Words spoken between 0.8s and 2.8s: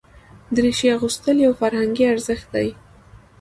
اغوستل یو فرهنګي ارزښت دی.